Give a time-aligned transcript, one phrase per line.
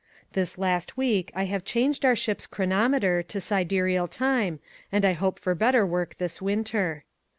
[0.33, 4.59] This last week I have changed our ship's chronometer to siderial time
[4.91, 7.03] and I hope for better work this winter.